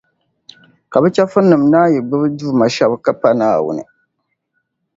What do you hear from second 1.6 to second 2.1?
naan yi